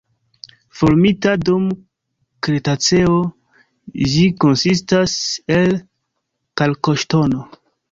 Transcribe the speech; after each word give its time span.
Formita 0.77 1.33
dum 1.49 1.67
Kretaceo, 2.47 3.19
ĝi 4.15 4.25
konsistas 4.47 5.19
el 5.59 5.79
kalkoŝtono. 6.63 7.49